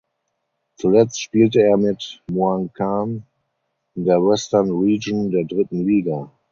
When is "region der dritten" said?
4.71-5.85